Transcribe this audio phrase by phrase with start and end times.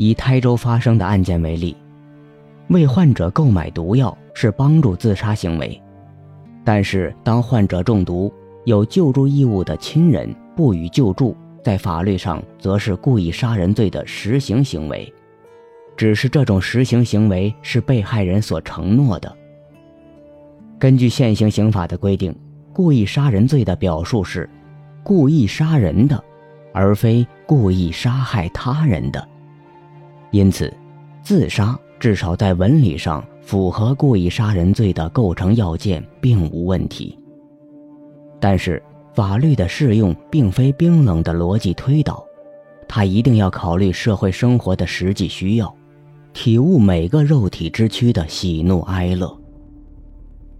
[0.00, 1.76] 以台州发生的案件为例，
[2.68, 5.82] 为患者购买毒药是帮助自杀行为，
[6.62, 8.32] 但是当患者中毒，
[8.64, 15.12] 有救助义务的亲人不予救助，在法律上则是故意杀人罪的实行行为，
[15.96, 19.36] 只是这种实行行为是被害人所承诺的。
[20.78, 22.32] 根据现行刑法的规定，
[22.72, 24.48] 故意杀人罪的表述是
[25.02, 26.22] 故意杀人的，
[26.72, 29.28] 而非故意杀害他人的。
[30.30, 30.72] 因此，
[31.22, 37.18] 自杀至少在文理上符合故意杀人罪的构成要件，并无问题。
[38.38, 38.82] 但是，
[39.14, 42.24] 法律的适用并非冰冷的逻辑推导，
[42.86, 45.74] 它一定要考虑社会生活的实际需要，
[46.32, 49.36] 体悟每个肉体之躯的喜怒哀乐。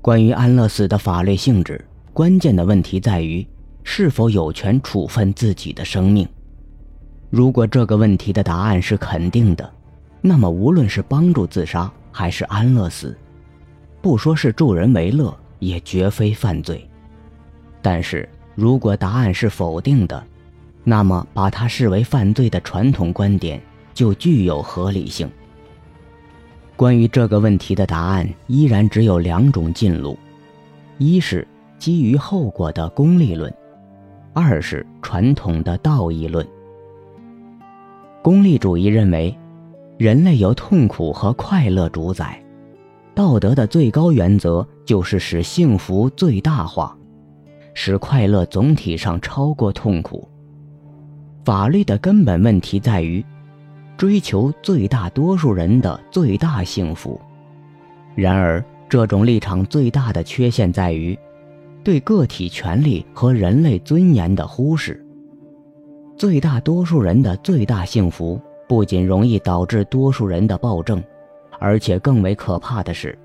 [0.00, 3.46] 关于安乐死的法律性质，关键的问题在于
[3.84, 6.26] 是否有权处分自己的生命。
[7.30, 9.72] 如果这个问题的答案是肯定的，
[10.20, 13.16] 那么无论是帮助自杀还是安乐死，
[14.02, 16.84] 不说是助人为乐，也绝非犯罪。
[17.80, 20.22] 但是如果答案是否定的，
[20.82, 23.62] 那么把它视为犯罪的传统观点
[23.94, 25.30] 就具有合理性。
[26.74, 30.18] 关于这个问题的答案依然只有两种进路：
[30.98, 31.46] 一是
[31.78, 33.54] 基于后果的功利论，
[34.32, 36.44] 二是传统的道义论。
[38.22, 39.34] 功利主义认为，
[39.96, 42.38] 人类由痛苦和快乐主宰，
[43.14, 46.94] 道德的最高原则就是使幸福最大化，
[47.72, 50.28] 使快乐总体上超过痛苦。
[51.46, 53.24] 法律的根本问题在于，
[53.96, 57.18] 追求最大多数人的最大幸福。
[58.14, 61.18] 然而，这种立场最大的缺陷在于，
[61.82, 65.02] 对个体权利和人类尊严的忽视。
[66.20, 68.38] 最大多数人的最大幸福，
[68.68, 71.02] 不仅容易导致多数人的暴政，
[71.58, 73.18] 而且更为可怕的是，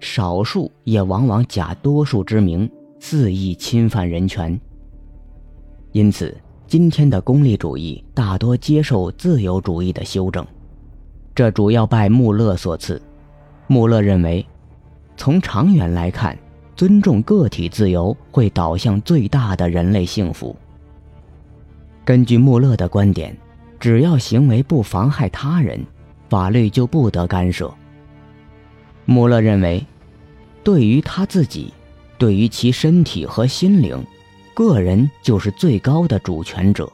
[0.00, 2.70] 少数也往往假多数之名，
[3.00, 4.60] 肆意侵犯人权。
[5.92, 6.36] 因此，
[6.66, 10.46] 今天的功利主义大多接受自由主义的修正，
[11.34, 13.00] 这主要拜穆勒所赐。
[13.66, 14.44] 穆勒认为，
[15.16, 16.38] 从长远来看，
[16.74, 20.54] 尊重个体自由会导向最大的人类幸福。
[22.06, 23.36] 根据穆勒的观点，
[23.80, 25.84] 只要行为不妨害他人，
[26.28, 27.68] 法律就不得干涉。
[29.04, 29.84] 穆勒认为，
[30.62, 31.74] 对于他自己，
[32.16, 34.00] 对于其身体和心灵，
[34.54, 36.88] 个人就是最高的主权者。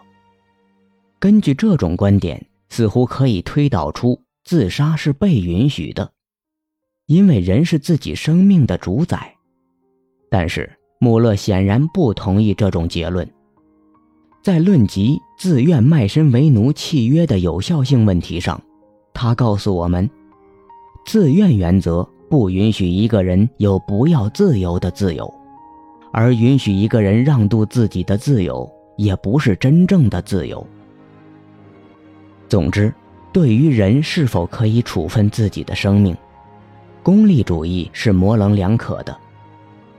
[1.18, 6.10] 根据这种观点，似乎可以推导出自杀是被允许的，
[7.04, 9.36] 因为人是自己生命的主宰。
[10.30, 13.30] 但是穆勒显然不同意这种结论。
[14.42, 18.60] 在论及自愿卖身为奴契约的有效性问题上，
[19.14, 20.10] 他告诉我们，
[21.06, 25.32] 自愿原则不允许一个人有不要自由的自由，
[26.12, 30.66] 而允许一个人让渡自己的自由，也不是真正的自由。
[32.48, 32.92] 总之，
[33.32, 36.16] 对于人是否可以处分自己的生命，
[37.00, 39.16] 功利主义是模棱两可的。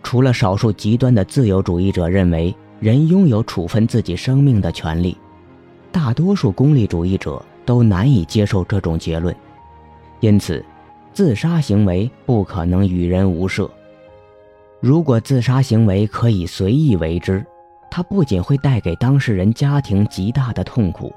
[0.04, 2.54] 除了少数极端的自由主义者认为。
[2.84, 5.18] 人拥有处分自己生命的权利，
[5.90, 9.34] 大多数功利主义者都难以接受这种结论，
[10.20, 10.62] 因此，
[11.14, 13.72] 自杀行为不可能与人无涉。
[14.82, 17.42] 如果自杀行为可以随意为之，
[17.90, 21.10] 它不仅会带给当事人家庭极大的痛苦，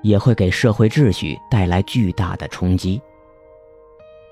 [0.00, 2.98] 也会给社会秩序带来巨大的冲击。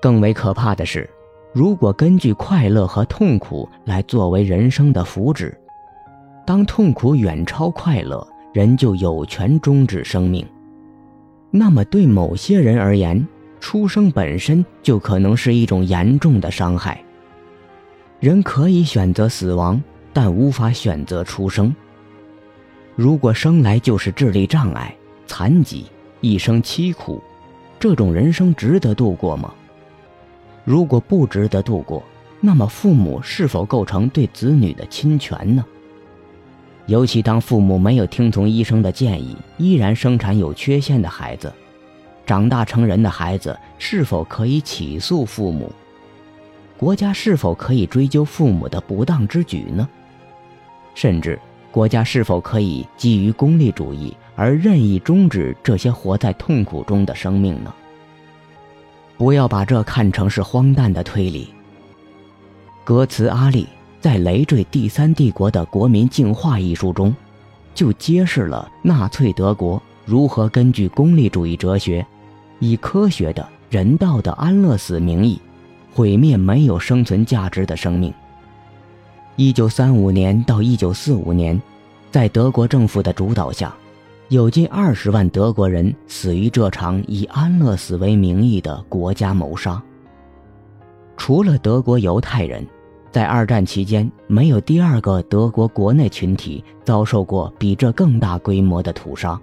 [0.01, 1.07] 更为可怕的是，
[1.53, 5.53] 如果根据快乐和痛苦来作为人生的福祉。
[6.45, 10.45] 当痛苦远超快乐，人就有权终止生命。
[11.49, 13.25] 那么，对某些人而言，
[13.59, 17.03] 出生本身就可能是一种严重的伤害。
[18.19, 19.81] 人可以选择死亡，
[20.13, 21.73] 但无法选择出生。
[22.95, 25.85] 如果生来就是智力障碍、残疾，
[26.19, 27.21] 一生凄苦，
[27.79, 29.53] 这种人生值得度过吗？
[30.63, 32.03] 如果不值得度过，
[32.39, 35.65] 那么父母是否构成对子女的侵权呢？
[36.87, 41.51] 尤其当父母没有听从医生的建议，依然生产有缺陷的孩子，
[42.25, 45.71] 长大成人的孩子是否可以起诉父母？
[46.77, 49.87] 国家是否可以追究父母的不当之举呢？
[50.95, 51.39] 甚至，
[51.71, 57.73] 国家是否可以基于功利主义而任意终止这些活在痛苦中的生命呢？
[59.17, 61.53] 不要把这看成是荒诞的推理。
[62.83, 63.67] 歌词阿丽。
[64.01, 67.15] 在《累赘第三帝国的国民净化》一书中，
[67.75, 72.03] 就揭示了纳粹德国如何根据功利主义哲学，
[72.57, 75.39] 以科学的人道的安乐死名义，
[75.93, 78.11] 毁灭没有生存价值的生命。
[79.35, 81.61] 一九三五年到一九四五年，
[82.09, 83.71] 在德国政府的主导下，
[84.29, 89.79] 有近二十万德国人死于这场以安乐死为名义的国家谋杀。
[91.17, 92.65] 除了德国犹太人，
[93.11, 99.39] 在二战期间，没有第二个德国国内群体遭受过比这更大规模的屠杀。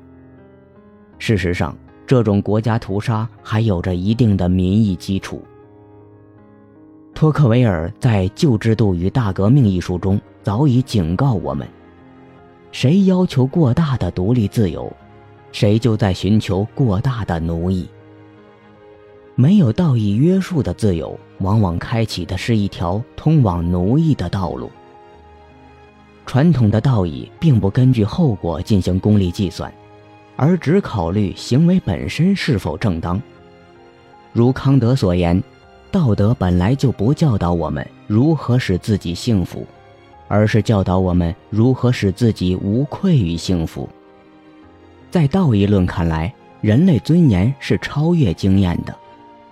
[1.19, 1.76] 事实上，
[2.06, 5.43] 这种国家屠杀还有着一定的民意基础。
[7.15, 11.69] 托克维尔在《旧制度与大革命》一书中早已警告我们：
[12.73, 14.91] 谁要求过大的独立自由，
[15.53, 17.87] 谁就在寻求过大的奴役。
[19.40, 24.69] 没有道义约束的自由，往往开启的是一条通往奴役的道路。
[26.26, 29.73] 传统的道义并不根据后果进行功利计算。
[30.35, 33.20] 而只考虑行为本身是否正当。
[34.32, 35.41] 如康德所言，
[35.93, 39.64] 道德本来就不教导我们如何使自己幸福，
[40.26, 43.88] 而是教导我们如何使自己无愧于幸福。
[45.12, 48.96] 在道义论看来，人类尊严是超越经验的，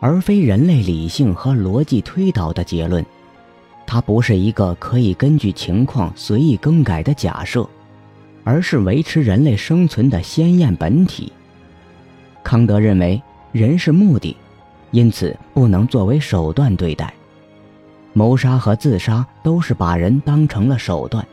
[0.01, 3.05] 而非人类理性和逻辑推导的结论。
[3.87, 7.69] 它不是一个可以根据情况随意更改的假设。
[8.49, 11.33] 而是维持人类生存的鲜艳本体。
[12.45, 13.21] 康德认为，
[13.51, 14.37] 人是目的，
[14.93, 17.13] 因此不能作为手段对待。
[18.13, 21.27] 谋杀和自杀都是把人当成了手段，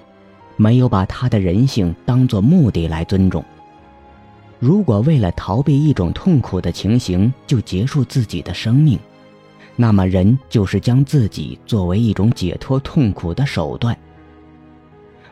[0.57, 3.45] 没有把他的人性当作目的来尊重。
[4.63, 8.97] 如果为了逃避一种痛苦的情形就结束自己的生命，
[9.75, 13.93] 那么人就是将自己作为一种解脱痛苦的手段。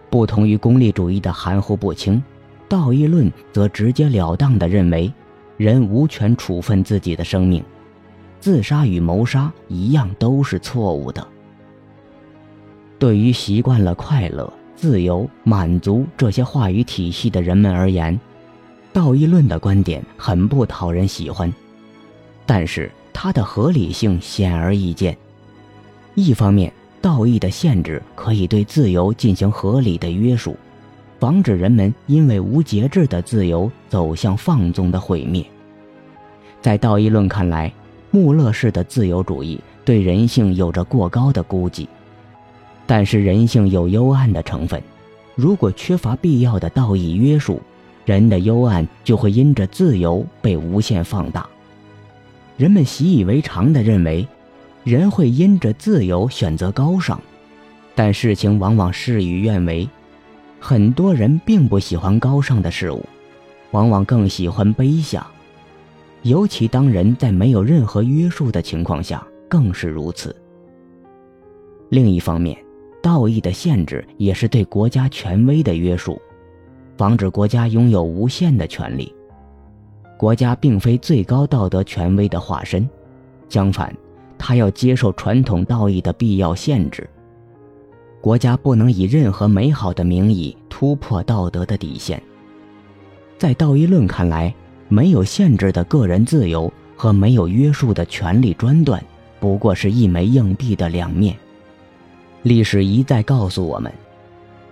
[0.10, 2.22] 不同于功利主义的含糊不清，
[2.68, 5.10] 道义论则直截了当地认为，
[5.56, 7.64] 人无权处分自己的生命，
[8.42, 11.26] 自杀与谋杀一样都是错误的。
[13.00, 18.20] 对于习惯了快乐、自由、满足这些话语体系的人们而言，
[18.94, 21.52] 道义论的观点很不讨人喜欢，
[22.46, 25.18] 但是它的合理性显而易见。
[26.14, 26.72] 一方面，
[27.02, 30.58] 道义的限制可以对自由进行合理的约束，
[31.20, 35.46] 防止人们因为无节制的自由走向放纵的毁灭。
[36.62, 37.72] 在道义论看来，
[38.12, 41.88] 穆勒式的自由主义对人性有着过高的估计，
[42.86, 44.84] 但是人性有幽暗的成分，
[45.34, 47.62] 如果缺乏必要的道义约束，
[48.06, 51.48] 人的幽暗就会因着自由被无限放大。
[52.58, 54.28] 人们习以为常地认为。
[54.84, 57.22] 人会因着自由选择高尚，
[57.94, 59.88] 但事情往往事与愿违。
[60.60, 63.06] 很多人并不喜欢高尚的事物，
[63.70, 65.28] 往往更喜欢卑下，
[66.24, 70.36] 尤其当人在没有任何约束的情况下，更是如此。
[71.90, 72.58] 另一方面，
[73.04, 76.20] 道义的限制也是对国家权威的约束，
[77.02, 79.12] 防止国家拥有无限的权利。
[80.20, 82.88] 国家并非最高道德权威的化身，
[83.50, 83.92] 相反。
[84.38, 87.10] 他要接受传统道义的必要限制。
[88.22, 92.22] 国家不能以任何美好的名义突破道德的底线。
[93.36, 94.54] 在道义论看来，
[94.88, 99.04] 没有限制的个人自由和没有约束的权力专断，
[99.40, 101.36] 不过是一枚硬币的两面。
[102.44, 103.92] 历史一再告诉我们，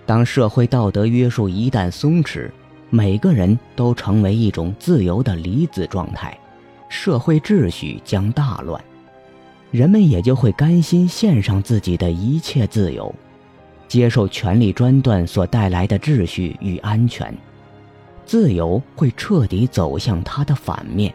[0.10, 2.50] 当社会道德约束一旦松弛，
[2.90, 6.36] 每个人都成为一种自由的离子状态，
[6.90, 8.84] 社会秩序将大乱。
[9.70, 13.14] 人们也就会甘心献上自己的一切自由，
[13.88, 17.32] 接受权力专断所带来的秩序与安全。
[18.26, 21.14] 自由会彻底走向它的反面。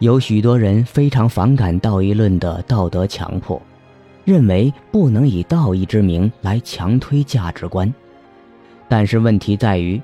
[0.00, 3.62] 有许多人非常反感道义论的道德强迫，
[4.24, 7.92] 认为不能以道义之名来强推价值观。
[8.88, 10.00] 但是问题在于，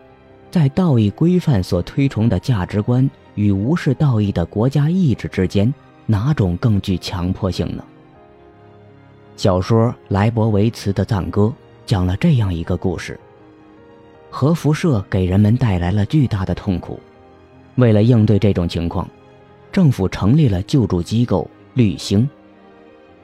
[0.51, 5.73] 在道义规范所推崇的价值观与无视道义的国家意志之间。
[6.09, 7.83] 哪种更具强迫性呢？
[9.37, 11.43] 小说《莱博维茨的赞歌》
[11.85, 13.19] 讲了这样一个故事：
[14.31, 17.01] 核辐射给人们带来了巨大的痛苦。
[17.75, 19.09] 为了应对这种情况，
[19.73, 22.31] 政府成立了救助机构“绿星”。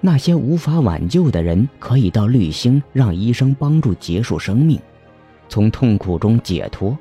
[0.05, 4.79] 那些无法挽救的人可以到绿星，让医生帮助结束生命，
[5.49, 6.99] 从痛苦中解脱。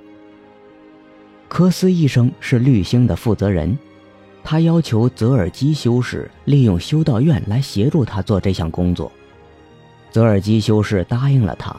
[1.50, 3.78] 科斯医生是绿星的负责人。
[4.44, 9.12] 他要求泽尔基修士利用修道院来协助他做这项工作。
[10.12, 11.76] 泽尔基修士答应了他，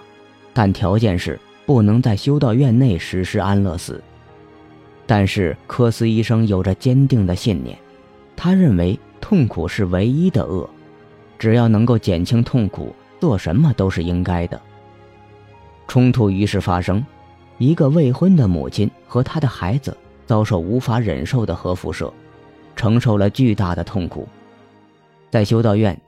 [0.53, 4.03] 但条件是不能在修道院内实施安乐死。
[5.07, 7.79] 但是科斯医生有着坚定的信念，
[8.37, 10.69] 他认为痛苦是唯一的恶，
[11.43, 14.63] 只要能够减轻痛苦，做什么都是应该的。
[15.89, 17.05] 冲突于是发生，
[17.59, 22.15] 一个未婚的母亲和她的孩子遭受无法忍受的核辐射，
[22.77, 24.29] 承受了巨大的痛苦。
[25.33, 26.01] 在修道院，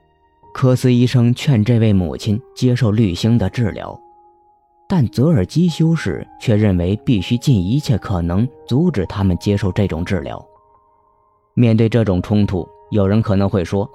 [0.52, 4.00] 科斯医生劝这位母亲接受滤星的治疗。
[4.86, 10.40] 但泽尔基修士却认为必须尽一切可能阻止他们接受这种治疗。
[11.54, 13.90] 面对这种冲突，有人可能会说：“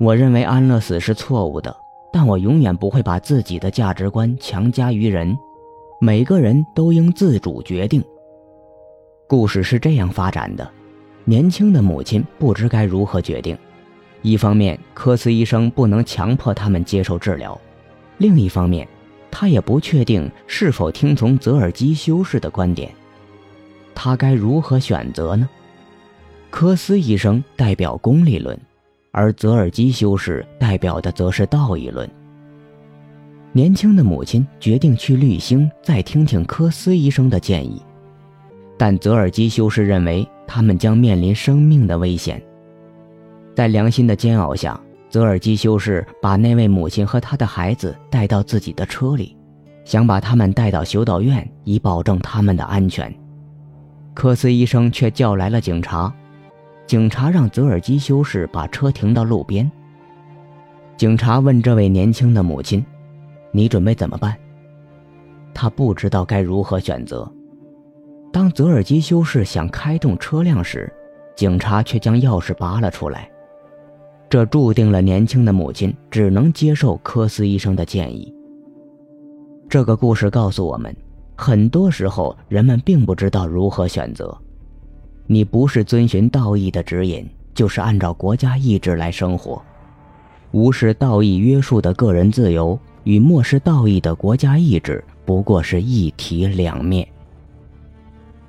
[0.00, 1.76] 我认为安乐死是错误的，
[2.12, 5.36] 但我永远不会把自己的价值观强加于人。
[6.00, 8.02] 每个人都应自主决定。”
[9.26, 10.70] 故事是这样发展的：
[11.24, 13.58] 年轻的母亲不知该如何决定。
[14.22, 17.58] 一方面，科斯医生不能强迫他们接受治疗；
[18.18, 18.86] 另一方面，
[19.32, 22.90] 他也不确定是否听从泽尔基修士的观点，
[23.96, 25.48] 他该如何选择呢？
[26.50, 28.58] 科斯医生代表功利论，
[29.12, 32.08] 而泽尔基修士代表的则是道义论。
[33.52, 37.82] 年轻的母亲决定去绿星，再听听科斯医生的建议，
[38.76, 42.40] 但泽尔基修士认为他们将面临生命的危险，
[43.54, 44.78] 在良心的煎熬下。
[45.10, 49.34] 泽尔基修士把那位母亲和他的孩子带到自己的车里，
[49.82, 53.12] 想把他们带到修道院，以保证他们的安全。
[54.12, 56.12] 科斯医生却叫来了警察，
[56.88, 59.70] 警察让泽尔基修士把车停到路边。
[60.96, 62.82] 警察问这位年轻的母亲
[63.52, 64.34] ：“你准备怎么办？”
[65.52, 67.30] 他不知道该如何选择。
[68.32, 70.90] 当泽尔基修士想开动车辆时，
[71.36, 73.30] 警察却将钥匙拔了出来。
[74.30, 78.34] 这注定了年轻的母亲只能接受科斯医生的建议。
[79.68, 80.94] 这个故事告诉我们，
[81.36, 84.34] 很多时候人们并不知道如何选择。
[85.30, 89.62] 你不是遵循道义的指引，就是按照国家意志来生活。
[90.52, 97.06] 无视道义约束的个人自由与漠视道义的国家意志，不过是一体两面。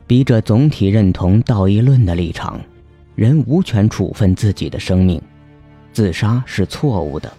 [0.07, 2.57] 笔者总体认同道义论的立场，
[3.13, 5.21] 人无权处分自己的生命。
[5.91, 7.29] 自杀是错误的，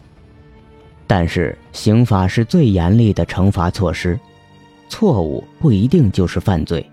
[1.07, 4.21] 但是刑法是最严厉的惩罚措施。
[4.91, 6.85] 错误不一定就是犯罪，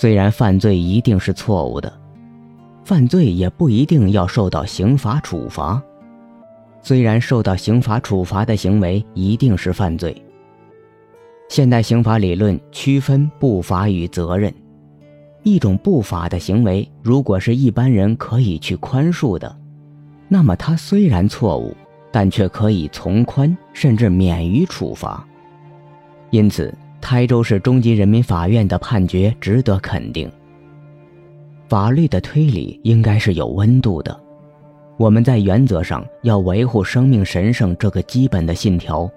[0.00, 1.92] 虽然犯罪一定是错误的，
[2.84, 5.78] 犯罪也不一定要受到刑罚处罚。
[6.80, 10.16] 虽然受到刑罚处罚的行为一定是犯罪。
[11.50, 14.50] 现代刑法理论区分不法与责任，
[15.42, 19.54] 一种不法的行为，如果是一般人可以去宽恕的。
[20.28, 21.76] 那么，他虽然错误，
[22.10, 25.22] 但却可以从宽，甚至免于处罚。
[26.30, 30.30] 因此，台州市中级人民法院的判决值得肯定。
[31.68, 34.18] 法律的推理应该是有温度的。
[34.96, 39.10] 我们在原则上要维护生命神圣这个基本的信条，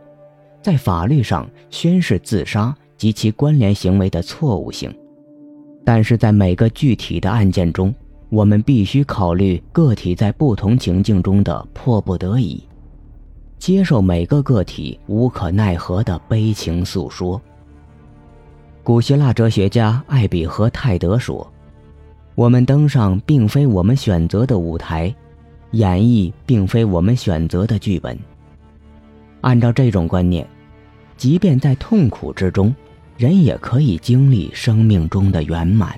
[0.62, 4.94] 在法律上宣示自杀及其关联行为的错误性，
[5.84, 7.94] 但是在每个具体的案件中。
[8.30, 12.64] 我们必须考虑个体在不同情境中的迫不得已，
[13.60, 17.40] 接受每个个体无可奈何的悲情诉说。
[18.84, 21.50] 古希腊哲学家艾比和泰德说
[22.36, 25.14] ：“我们登上并非我们选择的舞台，
[25.72, 28.20] 演绎并非我们选择的剧本。”
[29.40, 30.46] 按照这种观念，
[31.16, 32.76] 即便在痛苦之中，
[33.16, 35.98] 人也可以经历生命中的圆满。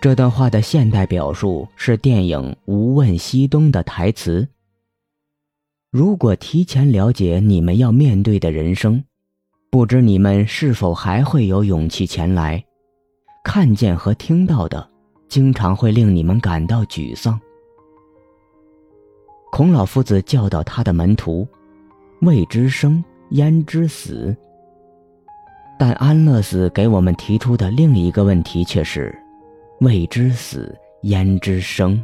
[0.00, 4.46] 这段话的现代表述是电影《无问西东》的台词。
[5.90, 9.02] 如果提前了解你们要面对的人生，
[9.70, 12.62] 不知你们是否还会有勇气前来？
[13.44, 14.88] 看见和听到的，
[15.28, 17.38] 经常会令你们感到沮丧。
[19.52, 21.46] 孔老夫子教导他的门徒
[22.22, 24.34] ：“未知生，焉知死？”
[25.78, 29.16] 但安乐死给我们提出的另一个问题却是。
[29.80, 32.00] 未知死，焉知生？